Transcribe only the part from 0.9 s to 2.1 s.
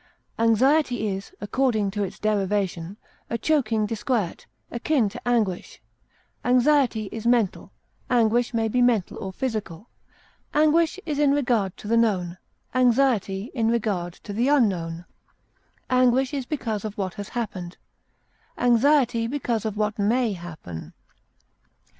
is, according to